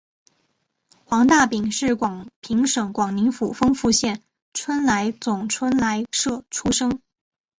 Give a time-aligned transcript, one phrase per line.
[1.05, 6.99] 黄大秉是广平省广宁府丰富县春来总春来社出生。